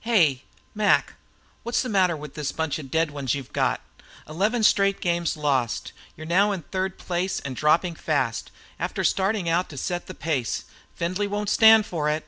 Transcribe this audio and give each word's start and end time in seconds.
"Hey, 0.00 0.42
Mac, 0.74 1.12
what's 1.62 1.80
the 1.80 1.88
matter 1.88 2.16
with 2.16 2.34
this 2.34 2.50
bunch 2.50 2.80
of 2.80 2.90
dead 2.90 3.12
ones 3.12 3.36
you've 3.36 3.52
got? 3.52 3.80
Eleven 4.28 4.64
straight 4.64 5.00
games 5.00 5.36
lost! 5.36 5.92
You're 6.16 6.26
now 6.26 6.50
in 6.50 6.62
third 6.62 6.98
place, 6.98 7.38
and 7.38 7.54
dropping 7.54 7.94
fast, 7.94 8.50
after 8.80 9.04
starting 9.04 9.48
out 9.48 9.68
to 9.68 9.76
set 9.76 10.08
the 10.08 10.12
pace. 10.14 10.64
Findlay 10.96 11.28
won't 11.28 11.50
stand 11.50 11.86
for 11.86 12.10
it." 12.10 12.26